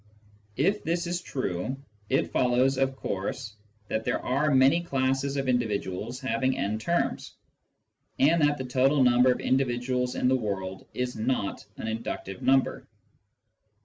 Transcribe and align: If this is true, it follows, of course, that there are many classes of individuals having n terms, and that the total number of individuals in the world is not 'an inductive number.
If 0.57 0.83
this 0.83 1.05
is 1.05 1.21
true, 1.21 1.77
it 2.09 2.31
follows, 2.31 2.79
of 2.79 2.95
course, 2.95 3.55
that 3.87 4.03
there 4.03 4.19
are 4.19 4.49
many 4.49 4.81
classes 4.81 5.37
of 5.37 5.47
individuals 5.47 6.19
having 6.19 6.57
n 6.57 6.79
terms, 6.79 7.33
and 8.17 8.41
that 8.41 8.57
the 8.57 8.65
total 8.65 9.03
number 9.03 9.31
of 9.31 9.39
individuals 9.39 10.15
in 10.15 10.27
the 10.27 10.35
world 10.35 10.87
is 10.95 11.15
not 11.15 11.63
'an 11.77 11.87
inductive 11.87 12.41
number. 12.41 12.87